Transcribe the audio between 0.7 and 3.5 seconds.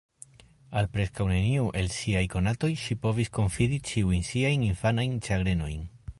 Al preskaŭ neniu el siaj konatoj ŝi povis